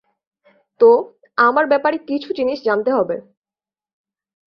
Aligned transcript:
তো, 0.79 0.89
আমার 1.37 1.65
ব্যাপারে 1.67 1.97
কিছু 2.07 2.29
জিনিস 2.33 2.59
জানতে 2.63 2.91
হবে। 2.91 3.15